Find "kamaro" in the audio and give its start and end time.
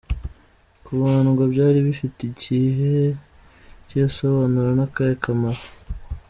5.23-5.63